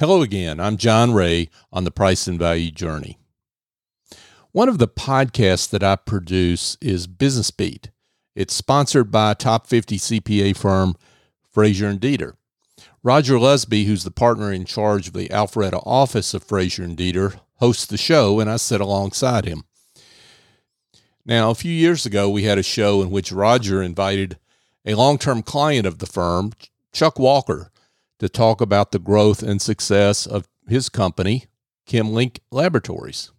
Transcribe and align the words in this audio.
Hello 0.00 0.22
again. 0.22 0.60
I'm 0.60 0.78
John 0.78 1.12
Ray 1.12 1.50
on 1.70 1.84
the 1.84 1.90
Price 1.90 2.26
and 2.26 2.38
Value 2.38 2.70
Journey. 2.70 3.18
One 4.50 4.70
of 4.70 4.78
the 4.78 4.88
podcasts 4.88 5.68
that 5.68 5.82
I 5.82 5.96
produce 5.96 6.78
is 6.80 7.06
Business 7.06 7.50
Beat. 7.50 7.90
It's 8.34 8.54
sponsored 8.54 9.10
by 9.10 9.34
top 9.34 9.66
50 9.66 9.98
CPA 9.98 10.56
firm 10.56 10.94
Frazier 11.50 11.88
and 11.88 12.00
Deeter. 12.00 12.38
Roger 13.02 13.34
Lusby, 13.34 13.84
who's 13.84 14.04
the 14.04 14.10
partner 14.10 14.50
in 14.50 14.64
charge 14.64 15.08
of 15.08 15.12
the 15.12 15.28
Alpharetta 15.28 15.82
office 15.84 16.32
of 16.32 16.44
Frazier 16.44 16.84
and 16.84 16.96
Deeter, 16.96 17.34
hosts 17.56 17.84
the 17.84 17.98
show, 17.98 18.40
and 18.40 18.48
I 18.48 18.56
sit 18.56 18.80
alongside 18.80 19.44
him. 19.44 19.64
Now, 21.26 21.50
a 21.50 21.54
few 21.54 21.74
years 21.74 22.06
ago, 22.06 22.30
we 22.30 22.44
had 22.44 22.56
a 22.56 22.62
show 22.62 23.02
in 23.02 23.10
which 23.10 23.32
Roger 23.32 23.82
invited 23.82 24.38
a 24.86 24.94
long 24.94 25.18
term 25.18 25.42
client 25.42 25.86
of 25.86 25.98
the 25.98 26.06
firm, 26.06 26.54
Chuck 26.90 27.18
Walker, 27.18 27.70
to 28.20 28.28
talk 28.28 28.60
about 28.60 28.92
the 28.92 28.98
growth 28.98 29.42
and 29.42 29.60
success 29.60 30.26
of 30.26 30.46
his 30.68 30.88
company, 30.88 31.46
ChemLink 31.88 32.38
Laboratories. 32.52 33.32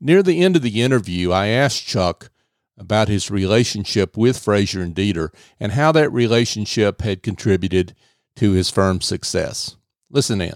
Near 0.00 0.22
the 0.22 0.42
end 0.42 0.56
of 0.56 0.62
the 0.62 0.82
interview, 0.82 1.32
I 1.32 1.46
asked 1.46 1.86
Chuck 1.86 2.30
about 2.76 3.08
his 3.08 3.30
relationship 3.30 4.16
with 4.16 4.38
Frazier 4.38 4.82
and 4.82 4.94
Deeter 4.94 5.32
and 5.60 5.72
how 5.72 5.92
that 5.92 6.12
relationship 6.12 7.00
had 7.00 7.22
contributed 7.22 7.94
to 8.36 8.50
his 8.50 8.68
firm's 8.68 9.06
success. 9.06 9.76
Listen 10.10 10.40
in. 10.40 10.54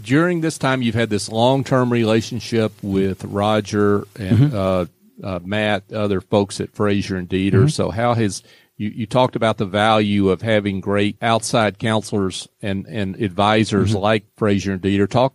During 0.00 0.40
this 0.40 0.58
time, 0.58 0.80
you've 0.80 0.94
had 0.94 1.10
this 1.10 1.28
long-term 1.28 1.92
relationship 1.92 2.72
with 2.82 3.24
Roger 3.24 4.06
and 4.16 4.38
mm-hmm. 4.38 4.56
uh, 4.56 4.86
uh, 5.22 5.40
Matt, 5.44 5.92
other 5.92 6.20
folks 6.20 6.60
at 6.60 6.72
Frazier 6.72 7.16
and 7.16 7.28
Deeter. 7.28 7.60
Mm-hmm. 7.60 7.68
So, 7.68 7.90
how 7.90 8.14
has 8.14 8.42
you, 8.78 8.90
you 8.90 9.06
talked 9.06 9.36
about 9.36 9.58
the 9.58 9.66
value 9.66 10.30
of 10.30 10.40
having 10.40 10.80
great 10.80 11.18
outside 11.20 11.78
counselors 11.78 12.48
and, 12.62 12.86
and 12.86 13.16
advisors 13.16 13.90
mm-hmm. 13.90 13.98
like 13.98 14.24
Frazier 14.36 14.72
and 14.72 14.80
Deeter. 14.80 15.08
Talk 15.08 15.34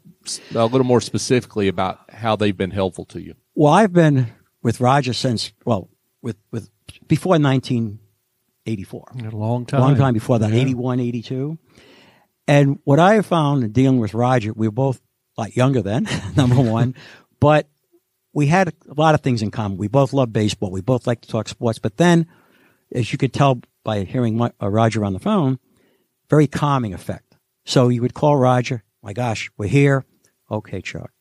a 0.56 0.66
little 0.66 0.86
more 0.86 1.02
specifically 1.02 1.68
about 1.68 2.00
how 2.10 2.36
they've 2.38 2.56
been 2.56 2.72
helpful 2.72 3.06
to 3.06 3.22
you. 3.22 3.36
Well, 3.54 3.72
I've 3.72 3.94
been 3.94 4.28
with 4.64 4.80
Roger 4.80 5.14
since, 5.14 5.52
well, 5.66 5.90
with, 6.22 6.38
with 6.52 6.70
before 7.08 7.32
1984. 7.32 9.12
A 9.26 9.36
long 9.36 9.66
time. 9.66 9.82
Long 9.82 9.96
time 9.98 10.14
before 10.14 10.40
that, 10.40 10.52
yeah. 10.52 10.62
81, 10.62 11.02
82. 11.02 11.58
And 12.48 12.80
what 12.86 13.00
I 13.00 13.16
have 13.16 13.26
found 13.26 13.64
in 13.64 13.74
dealing 13.74 14.00
with 14.00 14.14
Roger, 14.14 14.54
we 14.54 14.68
were 14.68 14.72
both 14.72 15.02
a 15.38 15.42
lot 15.42 15.56
younger 15.56 15.82
then, 15.82 16.08
number 16.36 16.62
one, 16.62 16.96
but 17.42 17.68
we 18.32 18.48
had 18.48 18.70
a 18.70 18.74
lot 18.96 19.16
of 19.16 19.22
things 19.22 19.42
in 19.42 19.52
common. 19.52 19.78
We 19.78 19.90
both 19.90 20.14
love 20.14 20.32
baseball. 20.32 20.72
We 20.72 20.82
both 20.82 21.06
like 21.06 21.22
to 21.22 21.28
talk 21.28 21.50
sports, 21.50 21.78
but 21.78 21.98
then 21.98 22.28
as 22.94 23.12
you 23.12 23.18
could 23.18 23.34
tell 23.34 23.62
by 23.84 24.04
hearing 24.04 24.38
my, 24.38 24.52
uh, 24.62 24.70
Roger 24.70 25.04
on 25.04 25.14
the 25.14 25.20
phone, 25.20 25.60
very 26.30 26.48
calming 26.48 26.94
effect. 26.94 27.36
So 27.66 27.90
you 27.90 28.02
would 28.02 28.14
call 28.14 28.38
Roger, 28.38 28.84
my 29.02 29.14
gosh, 29.14 29.52
we're 29.58 29.68
here. 29.68 30.06
Okay, 30.50 30.82
Chuck. 30.82 31.12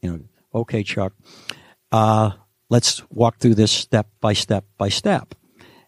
You 0.00 0.10
know, 0.10 0.20
okay, 0.54 0.82
Chuck. 0.82 1.12
Uh, 1.90 2.32
let's 2.70 3.02
walk 3.10 3.38
through 3.38 3.54
this 3.54 3.72
step 3.72 4.08
by 4.20 4.32
step 4.32 4.64
by 4.76 4.88
step. 4.88 5.34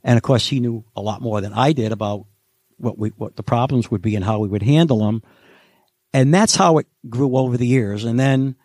And 0.02 0.16
of 0.16 0.22
course, 0.22 0.46
he 0.46 0.60
knew 0.60 0.84
a 0.96 1.02
lot 1.02 1.20
more 1.20 1.40
than 1.40 1.52
I 1.52 1.72
did 1.72 1.92
about 1.92 2.26
what 2.78 2.98
we, 2.98 3.10
what 3.10 3.36
the 3.36 3.42
problems 3.42 3.90
would 3.90 4.02
be 4.02 4.16
and 4.16 4.24
how 4.24 4.38
we 4.38 4.48
would 4.48 4.62
handle 4.62 4.98
them. 4.98 5.22
And 6.12 6.32
that's 6.32 6.56
how 6.56 6.78
it 6.78 6.86
grew 7.08 7.36
over 7.36 7.56
the 7.56 7.66
years. 7.66 8.04
And 8.04 8.18
then 8.18 8.56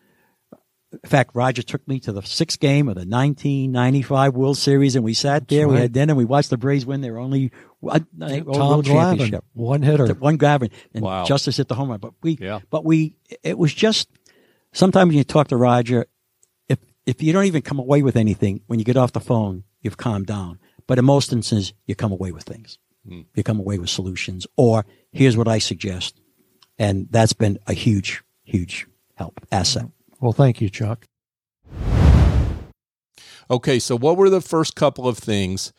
in 0.92 1.10
fact, 1.10 1.32
Roger 1.34 1.62
took 1.62 1.86
me 1.88 2.00
to 2.02 2.12
the 2.12 2.22
sixth 2.22 2.60
game 2.60 2.88
of 2.88 2.96
the 2.96 3.02
1995 3.02 4.36
World 4.36 4.58
Series, 4.58 4.96
and 4.96 5.04
we 5.04 5.14
sat 5.14 5.48
there. 5.48 5.68
Right. 5.68 5.74
We 5.74 5.80
had 5.82 5.92
dinner. 5.92 6.16
We 6.16 6.26
watched 6.26 6.50
the 6.50 6.58
Braves 6.58 6.86
win 6.86 7.02
their 7.02 7.18
only 7.18 7.52
uh, 7.88 8.00
Tom 8.20 8.84
championship, 8.84 9.44
one 9.54 9.82
hitter, 9.82 10.14
one 10.14 10.38
Glavine, 10.38 10.72
and 10.94 11.04
wow. 11.04 11.26
Justice 11.26 11.58
hit 11.58 11.68
the 11.68 11.76
home 11.76 11.90
run. 11.90 12.00
But 12.00 12.14
we, 12.22 12.38
yeah. 12.40 12.60
but 12.70 12.86
we, 12.86 13.16
it 13.44 13.58
was 13.58 13.74
just. 13.74 14.10
Sometimes 14.74 15.10
when 15.10 15.18
you 15.18 15.24
talk 15.24 15.48
to 15.50 15.58
Roger, 15.58 16.06
if 16.68 16.80
if 17.06 17.22
you 17.22 17.32
don't 17.32 17.46
even 17.46 17.62
come 17.62 17.80
away 17.80 18.02
with 18.02 18.18
anything 18.18 18.62
when 18.68 18.80
you 18.80 18.86
get 18.86 18.98
off 18.98 19.14
the 19.14 19.22
phone, 19.22 19.64
you've 19.82 19.98
calmed 19.98 20.28
down. 20.28 20.60
But 20.88 21.00
in 21.00 21.06
most 21.06 21.32
instances, 21.32 21.74
you 21.88 21.96
come 21.96 22.12
away 22.12 22.32
with 22.32 22.44
things. 22.44 22.78
Mm. 23.10 23.26
You 23.34 23.44
come 23.44 23.60
away 23.60 23.80
with 23.80 23.90
solutions, 23.90 24.48
or 24.58 24.86
here's 25.12 25.38
what 25.38 25.48
I 25.48 25.60
suggest, 25.60 26.20
and 26.78 27.08
that's 27.10 27.34
been 27.34 27.58
a 27.68 27.74
huge, 27.74 28.22
huge 28.44 28.88
help 29.16 29.40
asset. 29.52 29.86
Well, 30.26 30.34
thank 30.34 30.60
you, 30.60 30.72
Chuck. 30.72 31.06
Okay, 33.48 33.78
so 33.78 33.96
what 33.96 34.18
were 34.18 34.32
the 34.32 34.42
first 34.42 34.76
couple 34.76 35.08
of 35.08 35.20
things 35.20 35.72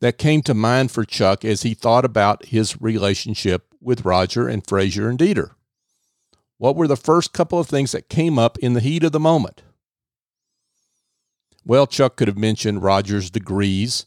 that 0.00 0.18
came 0.18 0.42
to 0.42 0.54
mind 0.54 0.90
for 0.90 1.04
Chuck 1.04 1.44
as 1.44 1.62
he 1.62 1.72
thought 1.72 2.04
about 2.04 2.46
his 2.46 2.82
relationship 2.82 3.72
with 3.80 4.04
Roger 4.04 4.48
and 4.48 4.66
Frazier 4.66 5.08
and 5.08 5.16
Deeter? 5.16 5.52
What 6.58 6.74
were 6.74 6.88
the 6.88 6.96
first 6.96 7.32
couple 7.32 7.60
of 7.60 7.68
things 7.68 7.92
that 7.92 8.08
came 8.08 8.40
up 8.40 8.58
in 8.58 8.72
the 8.72 8.80
heat 8.80 9.04
of 9.04 9.12
the 9.12 9.20
moment? 9.20 9.62
Well, 11.64 11.86
Chuck 11.86 12.16
could 12.16 12.26
have 12.26 12.36
mentioned 12.36 12.82
Roger's 12.82 13.30
degrees 13.30 14.04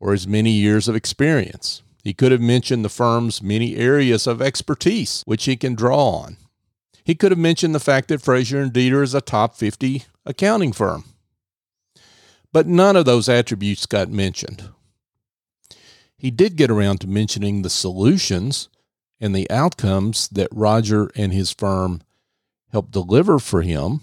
or 0.00 0.10
his 0.10 0.26
many 0.26 0.50
years 0.50 0.88
of 0.88 0.96
experience. 0.96 1.84
He 2.02 2.14
could 2.14 2.32
have 2.32 2.40
mentioned 2.40 2.84
the 2.84 2.88
firm's 2.88 3.40
many 3.40 3.76
areas 3.76 4.26
of 4.26 4.42
expertise 4.42 5.22
which 5.24 5.44
he 5.44 5.54
can 5.54 5.76
draw 5.76 6.16
on. 6.16 6.36
He 7.06 7.14
could 7.14 7.30
have 7.30 7.38
mentioned 7.38 7.72
the 7.72 7.78
fact 7.78 8.08
that 8.08 8.20
Frazier 8.20 8.60
and 8.60 8.72
Deeter 8.72 9.00
is 9.00 9.14
a 9.14 9.20
top 9.20 9.54
50 9.54 10.06
accounting 10.24 10.72
firm. 10.72 11.04
But 12.52 12.66
none 12.66 12.96
of 12.96 13.04
those 13.04 13.28
attributes 13.28 13.86
got 13.86 14.08
mentioned. 14.10 14.70
He 16.18 16.32
did 16.32 16.56
get 16.56 16.68
around 16.68 17.00
to 17.02 17.06
mentioning 17.06 17.62
the 17.62 17.70
solutions 17.70 18.68
and 19.20 19.36
the 19.36 19.48
outcomes 19.52 20.26
that 20.30 20.48
Roger 20.50 21.12
and 21.14 21.32
his 21.32 21.52
firm 21.52 22.00
helped 22.72 22.90
deliver 22.90 23.38
for 23.38 23.62
him. 23.62 24.00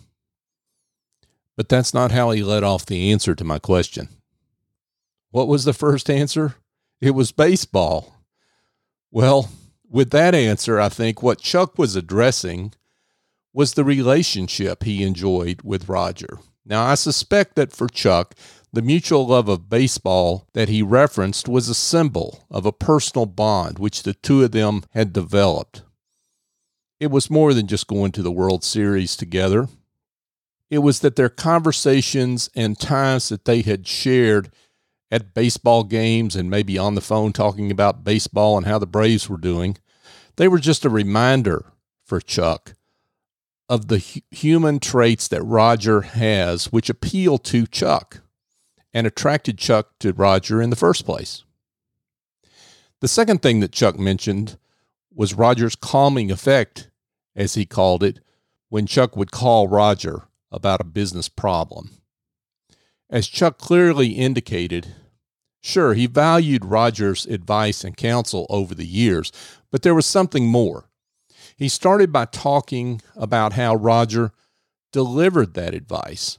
But 1.58 1.68
that's 1.68 1.94
not 1.94 2.14
how 2.14 2.32
he 2.32 2.42
led 2.42 2.64
off 2.64 2.86
the 2.86 3.12
answer 3.12 3.36
to 3.36 3.44
my 3.44 3.60
question. 3.60 4.08
What 5.32 5.50
was 5.50 5.66
the 5.66 5.74
first 5.74 6.10
answer? 6.10 6.56
It 7.02 7.12
was 7.12 7.34
baseball. 7.34 8.16
Well, 9.12 9.50
with 9.90 10.12
that 10.12 10.34
answer, 10.34 10.80
I 10.80 10.88
think 10.88 11.22
what 11.22 11.42
Chuck 11.42 11.78
was 11.78 11.98
addressing 11.98 12.72
was 13.54 13.74
the 13.74 13.84
relationship 13.84 14.84
he 14.84 15.04
enjoyed 15.04 15.62
with 15.64 15.88
Roger. 15.88 16.40
Now, 16.66 16.86
I 16.86 16.96
suspect 16.96 17.56
that 17.56 17.72
for 17.72 17.88
Chuck, 17.88 18.36
the 18.72 18.82
mutual 18.82 19.28
love 19.28 19.48
of 19.48 19.70
baseball 19.70 20.48
that 20.54 20.70
he 20.70 20.82
referenced 20.82 21.48
was 21.48 21.70
a 21.70 21.76
symbol 21.76 22.46
of 22.50 22.66
a 22.66 22.72
personal 22.72 23.26
bond 23.26 23.78
which 23.78 24.04
the 24.04 24.14
two 24.14 24.44
of 24.44 24.52
them 24.52 24.84
had 24.92 25.14
developed. 25.14 25.84
It 27.00 27.12
was 27.12 27.30
more 27.30 27.54
than 27.54 27.68
just 27.68 27.88
going 27.88 28.12
to 28.14 28.24
the 28.24 28.32
World 28.32 28.64
Series 28.64 29.16
together. 29.16 29.68
It 30.70 30.80
was 30.80 31.02
that 31.02 31.16
their 31.16 31.30
conversations 31.30 32.50
and 32.56 32.80
times 32.80 33.30
that 33.30 33.46
they 33.46 33.62
had 33.62 33.86
shared 33.86 34.50
at 35.12 35.36
baseball 35.36 35.84
games 35.84 36.36
and 36.36 36.50
maybe 36.50 36.78
on 36.78 36.96
the 36.96 37.02
phone 37.02 37.34
talking 37.34 37.70
about 37.70 38.04
baseball 38.04 38.58
and 38.58 38.66
how 38.66 38.80
the 38.80 38.88
Braves 38.88 39.30
were 39.30 39.38
doing, 39.38 39.78
they 40.38 40.48
were 40.48 40.58
just 40.58 40.86
a 40.86 40.90
reminder 40.90 41.66
for 42.04 42.20
Chuck 42.20 42.74
of 43.74 43.88
the 43.88 43.98
hu- 43.98 44.22
human 44.30 44.80
traits 44.80 45.28
that 45.28 45.42
Roger 45.42 46.02
has, 46.02 46.72
which 46.72 46.92
appeal 46.92 47.40
to 47.40 47.66
Chuck 47.66 48.22
and 48.94 49.08
attracted 49.08 49.58
Chuck 49.58 49.98
to 49.98 50.14
Roger 50.14 50.62
in 50.62 50.70
the 50.70 50.76
first 50.76 51.06
place. 51.06 51.44
The 53.02 53.08
second 53.08 53.42
thing 53.42 53.62
that 53.62 53.72
Chuck 53.72 53.98
mentioned 53.98 54.60
was 55.12 55.34
Roger's 55.34 55.76
calming 55.76 56.30
effect, 56.30 56.92
as 57.36 57.56
he 57.56 57.66
called 57.66 58.04
it, 58.04 58.20
when 58.70 58.86
Chuck 58.86 59.18
would 59.18 59.32
call 59.32 59.68
Roger 59.68 60.28
about 60.52 60.82
a 60.82 60.86
business 60.86 61.28
problem. 61.28 61.98
As 63.10 63.28
Chuck 63.28 63.58
clearly 63.58 64.10
indicated, 64.10 64.94
sure, 65.62 65.96
he 65.96 66.06
valued 66.06 66.64
Roger's 66.64 67.26
advice 67.26 67.84
and 67.84 67.98
counsel 67.98 68.46
over 68.52 68.76
the 68.76 68.86
years, 68.86 69.32
but 69.72 69.82
there 69.82 69.96
was 69.96 70.06
something 70.06 70.46
more. 70.46 70.92
He 71.64 71.70
started 71.70 72.12
by 72.12 72.26
talking 72.26 73.02
about 73.16 73.54
how 73.54 73.76
Roger 73.76 74.34
delivered 74.92 75.54
that 75.54 75.74
advice 75.74 76.38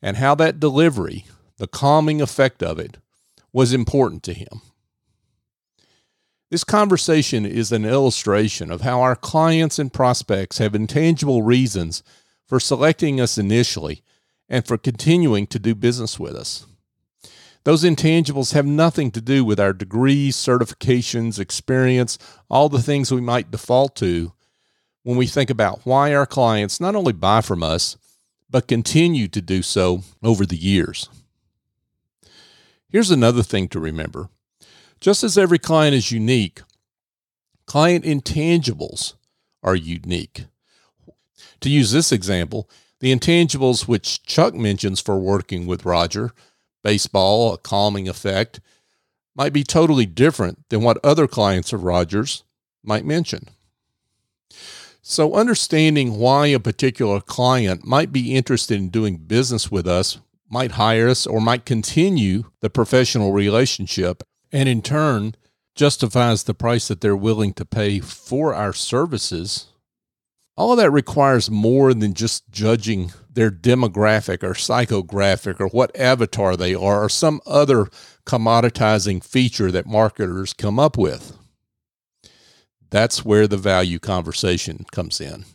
and 0.00 0.16
how 0.16 0.34
that 0.36 0.58
delivery, 0.58 1.26
the 1.58 1.66
calming 1.66 2.22
effect 2.22 2.62
of 2.62 2.78
it, 2.78 2.96
was 3.52 3.74
important 3.74 4.22
to 4.22 4.32
him. 4.32 4.62
This 6.50 6.64
conversation 6.64 7.44
is 7.44 7.72
an 7.72 7.84
illustration 7.84 8.70
of 8.70 8.80
how 8.80 9.02
our 9.02 9.14
clients 9.14 9.78
and 9.78 9.92
prospects 9.92 10.56
have 10.56 10.74
intangible 10.74 11.42
reasons 11.42 12.02
for 12.46 12.58
selecting 12.58 13.20
us 13.20 13.36
initially 13.36 14.02
and 14.48 14.66
for 14.66 14.78
continuing 14.78 15.46
to 15.48 15.58
do 15.58 15.74
business 15.74 16.18
with 16.18 16.34
us. 16.34 16.64
Those 17.64 17.84
intangibles 17.84 18.54
have 18.54 18.64
nothing 18.64 19.10
to 19.10 19.20
do 19.20 19.44
with 19.44 19.60
our 19.60 19.74
degrees, 19.74 20.36
certifications, 20.36 21.38
experience, 21.38 22.16
all 22.48 22.70
the 22.70 22.80
things 22.80 23.12
we 23.12 23.20
might 23.20 23.50
default 23.50 23.94
to 23.96 24.32
when 25.04 25.16
we 25.16 25.26
think 25.26 25.50
about 25.50 25.80
why 25.84 26.12
our 26.12 26.26
clients 26.26 26.80
not 26.80 26.96
only 26.96 27.12
buy 27.12 27.40
from 27.40 27.62
us, 27.62 27.96
but 28.50 28.66
continue 28.66 29.28
to 29.28 29.40
do 29.40 29.62
so 29.62 30.02
over 30.22 30.44
the 30.44 30.56
years. 30.56 31.08
Here's 32.88 33.10
another 33.10 33.42
thing 33.42 33.68
to 33.68 33.80
remember 33.80 34.28
just 35.00 35.22
as 35.22 35.36
every 35.36 35.58
client 35.58 35.94
is 35.94 36.10
unique, 36.10 36.62
client 37.66 38.04
intangibles 38.04 39.14
are 39.62 39.74
unique. 39.74 40.46
To 41.60 41.68
use 41.70 41.92
this 41.92 42.12
example, 42.12 42.68
the 43.00 43.14
intangibles 43.14 43.86
which 43.86 44.22
Chuck 44.22 44.54
mentions 44.54 45.00
for 45.00 45.18
working 45.18 45.66
with 45.66 45.84
Roger, 45.84 46.30
baseball, 46.82 47.52
a 47.52 47.58
calming 47.58 48.08
effect, 48.08 48.60
might 49.34 49.52
be 49.52 49.64
totally 49.64 50.06
different 50.06 50.68
than 50.68 50.82
what 50.82 51.04
other 51.04 51.26
clients 51.26 51.72
of 51.72 51.84
Rogers 51.84 52.44
might 52.82 53.04
mention. 53.04 53.48
So, 55.06 55.34
understanding 55.34 56.16
why 56.16 56.46
a 56.46 56.58
particular 56.58 57.20
client 57.20 57.84
might 57.86 58.10
be 58.10 58.34
interested 58.34 58.78
in 58.78 58.88
doing 58.88 59.18
business 59.18 59.70
with 59.70 59.86
us, 59.86 60.18
might 60.48 60.72
hire 60.72 61.10
us, 61.10 61.26
or 61.26 61.42
might 61.42 61.66
continue 61.66 62.44
the 62.60 62.70
professional 62.70 63.30
relationship, 63.30 64.22
and 64.50 64.66
in 64.66 64.80
turn 64.80 65.34
justifies 65.74 66.44
the 66.44 66.54
price 66.54 66.88
that 66.88 67.02
they're 67.02 67.14
willing 67.14 67.52
to 67.52 67.66
pay 67.66 68.00
for 68.00 68.54
our 68.54 68.72
services, 68.72 69.66
all 70.56 70.72
of 70.72 70.78
that 70.78 70.90
requires 70.90 71.50
more 71.50 71.92
than 71.92 72.14
just 72.14 72.48
judging 72.50 73.12
their 73.30 73.50
demographic 73.50 74.42
or 74.42 74.54
psychographic 74.54 75.60
or 75.60 75.68
what 75.68 75.94
avatar 76.00 76.56
they 76.56 76.74
are 76.74 77.04
or 77.04 77.08
some 77.10 77.42
other 77.44 77.88
commoditizing 78.24 79.22
feature 79.22 79.70
that 79.70 79.84
marketers 79.84 80.54
come 80.54 80.78
up 80.78 80.96
with. 80.96 81.36
That's 82.94 83.24
where 83.24 83.48
the 83.48 83.56
value 83.56 83.98
conversation 83.98 84.86
comes 84.92 85.20
in. 85.20 85.46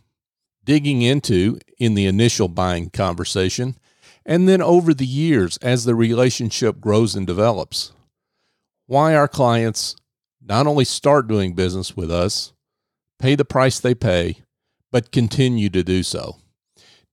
Digging 0.65 1.01
into 1.01 1.57
in 1.77 1.93
the 1.93 2.05
initial 2.05 2.49
buying 2.49 2.89
conversation, 2.89 3.77
and 4.25 4.49
then 4.49 4.61
over 4.61 4.93
the 4.93 5.05
years 5.05 5.55
as 5.61 5.85
the 5.85 5.95
relationship 5.95 6.81
grows 6.81 7.15
and 7.15 7.25
develops. 7.25 7.93
Why 8.87 9.15
our 9.15 9.29
clients 9.29 9.95
not 10.45 10.67
only 10.67 10.83
start 10.83 11.29
doing 11.29 11.53
business 11.53 11.95
with 11.95 12.11
us, 12.11 12.51
pay 13.19 13.35
the 13.35 13.45
price 13.45 13.79
they 13.79 13.95
pay, 13.95 14.39
but 14.91 15.13
continue 15.13 15.69
to 15.69 15.81
do 15.81 16.03
so. 16.03 16.39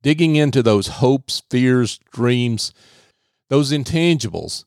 Digging 0.02 0.34
into 0.34 0.60
those 0.60 0.88
hopes, 0.88 1.40
fears, 1.48 2.00
dreams, 2.10 2.74
those 3.48 3.70
intangibles 3.70 4.64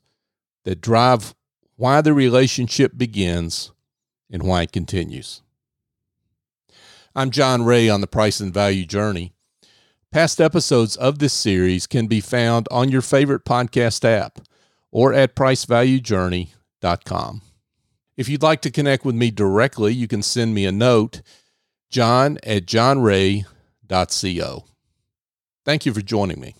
that 0.63 0.79
drive 0.79 1.35
why 1.75 1.99
the 1.99 2.13
relationship 2.13 2.93
begins 2.97 3.73
and 4.31 4.43
why 4.43 4.61
it 4.61 4.71
continues. 4.71 5.41
I'm 7.19 7.29
John 7.31 7.65
Ray 7.65 7.89
on 7.89 7.99
the 7.99 8.07
Price 8.07 8.39
and 8.39 8.53
Value 8.53 8.85
Journey. 8.85 9.33
Past 10.09 10.39
episodes 10.39 10.95
of 10.95 11.19
this 11.19 11.33
series 11.33 11.85
can 11.85 12.07
be 12.07 12.21
found 12.21 12.65
on 12.71 12.87
your 12.87 13.01
favorite 13.01 13.43
podcast 13.43 14.05
app 14.05 14.39
or 14.89 15.13
at 15.13 15.35
pricevaluejourney.com. 15.35 17.41
If 18.15 18.29
you'd 18.29 18.41
like 18.41 18.61
to 18.61 18.71
connect 18.71 19.03
with 19.03 19.15
me 19.15 19.31
directly, 19.31 19.93
you 19.93 20.07
can 20.07 20.21
send 20.21 20.55
me 20.55 20.65
a 20.65 20.71
note, 20.71 21.21
john 21.89 22.37
at 22.43 22.65
johnray.co. 22.65 23.43
Thank 25.65 25.85
you 25.85 25.93
for 25.93 26.01
joining 26.01 26.39
me. 26.39 26.55